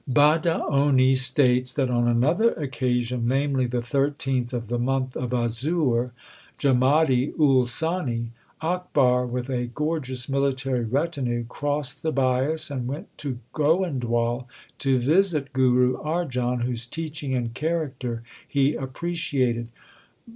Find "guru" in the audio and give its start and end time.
15.53-15.97